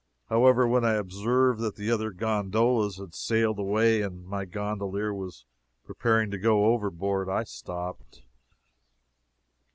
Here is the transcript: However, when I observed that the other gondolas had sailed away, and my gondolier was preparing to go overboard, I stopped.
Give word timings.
However, 0.29 0.67
when 0.67 0.83
I 0.83 0.93
observed 0.93 1.61
that 1.61 1.75
the 1.75 1.91
other 1.91 2.09
gondolas 2.09 2.97
had 2.97 3.13
sailed 3.13 3.59
away, 3.59 4.01
and 4.01 4.25
my 4.25 4.45
gondolier 4.45 5.13
was 5.13 5.45
preparing 5.85 6.31
to 6.31 6.39
go 6.39 6.73
overboard, 6.73 7.29
I 7.29 7.43
stopped. 7.43 8.23